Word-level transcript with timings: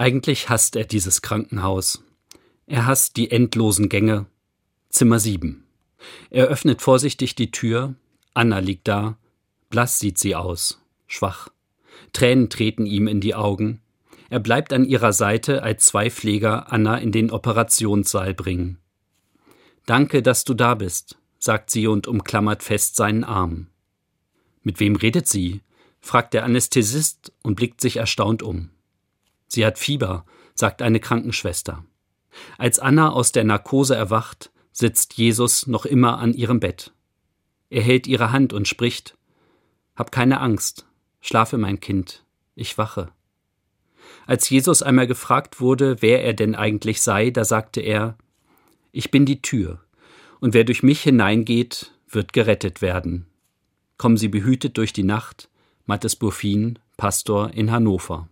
Eigentlich 0.00 0.48
hasst 0.48 0.76
er 0.76 0.84
dieses 0.84 1.22
Krankenhaus. 1.22 2.04
Er 2.66 2.86
hasst 2.86 3.16
die 3.16 3.32
endlosen 3.32 3.88
Gänge. 3.88 4.26
Zimmer 4.90 5.18
7. 5.18 5.64
Er 6.30 6.46
öffnet 6.46 6.80
vorsichtig 6.80 7.34
die 7.34 7.50
Tür. 7.50 7.96
Anna 8.32 8.60
liegt 8.60 8.86
da. 8.86 9.18
Blass 9.70 9.98
sieht 9.98 10.16
sie 10.18 10.36
aus. 10.36 10.80
Schwach. 11.08 11.48
Tränen 12.12 12.48
treten 12.48 12.86
ihm 12.86 13.08
in 13.08 13.20
die 13.20 13.34
Augen. 13.34 13.80
Er 14.30 14.38
bleibt 14.38 14.72
an 14.72 14.84
ihrer 14.84 15.12
Seite, 15.12 15.64
als 15.64 15.86
zwei 15.86 16.10
Pfleger 16.10 16.72
Anna 16.72 16.98
in 16.98 17.10
den 17.10 17.32
Operationssaal 17.32 18.34
bringen. 18.34 18.78
Danke, 19.84 20.22
dass 20.22 20.44
du 20.44 20.54
da 20.54 20.76
bist, 20.76 21.18
sagt 21.40 21.70
sie 21.70 21.88
und 21.88 22.06
umklammert 22.06 22.62
fest 22.62 22.94
seinen 22.94 23.24
Arm. 23.24 23.66
Mit 24.62 24.78
wem 24.78 24.94
redet 24.94 25.26
sie? 25.26 25.62
fragt 26.00 26.34
der 26.34 26.44
Anästhesist 26.44 27.32
und 27.42 27.56
blickt 27.56 27.80
sich 27.80 27.96
erstaunt 27.96 28.44
um. 28.44 28.70
Sie 29.48 29.66
hat 29.66 29.78
Fieber, 29.78 30.24
sagt 30.54 30.82
eine 30.82 31.00
Krankenschwester. 31.00 31.84
Als 32.58 32.78
Anna 32.78 33.10
aus 33.10 33.32
der 33.32 33.44
Narkose 33.44 33.96
erwacht, 33.96 34.50
sitzt 34.72 35.14
Jesus 35.14 35.66
noch 35.66 35.86
immer 35.86 36.18
an 36.18 36.34
ihrem 36.34 36.60
Bett. 36.60 36.92
Er 37.70 37.82
hält 37.82 38.06
ihre 38.06 38.30
Hand 38.30 38.52
und 38.52 38.68
spricht 38.68 39.16
Hab 39.96 40.12
keine 40.12 40.40
Angst, 40.40 40.86
schlafe 41.20 41.58
mein 41.58 41.80
Kind, 41.80 42.24
ich 42.54 42.78
wache. 42.78 43.10
Als 44.26 44.48
Jesus 44.48 44.82
einmal 44.82 45.06
gefragt 45.06 45.60
wurde, 45.60 46.00
wer 46.00 46.24
er 46.24 46.34
denn 46.34 46.54
eigentlich 46.54 47.02
sei, 47.02 47.30
da 47.30 47.44
sagte 47.44 47.80
er 47.80 48.16
Ich 48.92 49.10
bin 49.10 49.26
die 49.26 49.42
Tür, 49.42 49.80
und 50.40 50.54
wer 50.54 50.64
durch 50.64 50.82
mich 50.82 51.02
hineingeht, 51.02 51.92
wird 52.08 52.32
gerettet 52.32 52.80
werden. 52.80 53.26
Kommen 53.96 54.16
Sie 54.16 54.28
behütet 54.28 54.76
durch 54.76 54.92
die 54.92 55.02
Nacht, 55.02 55.48
Mattes 55.86 56.16
Burfin, 56.16 56.78
Pastor 56.96 57.52
in 57.52 57.70
Hannover. 57.70 58.28